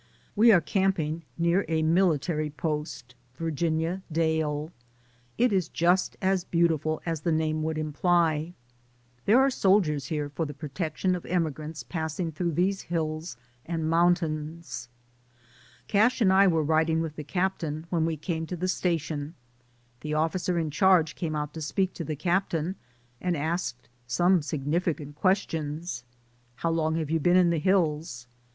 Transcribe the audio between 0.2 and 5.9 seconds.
We are camping near a mihtary post— Virginia Dale. It is